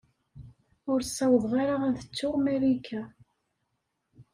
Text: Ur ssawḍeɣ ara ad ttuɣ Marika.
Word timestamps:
Ur 0.91 0.99
ssawḍeɣ 1.03 1.53
ara 1.61 1.75
ad 1.87 1.97
ttuɣ 1.99 2.35
Marika. 2.43 3.01